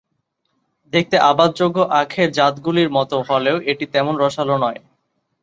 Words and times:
দেখতে 0.93 1.15
আবাদযোগ্য 1.31 1.77
আখের 2.01 2.29
জাতগুলির 2.31 2.89
মতো 2.89 3.17
হলেও 3.29 3.57
এটি 3.71 3.85
তেমন 3.93 4.13
রসালো 4.17 4.55
নয়। 4.63 4.79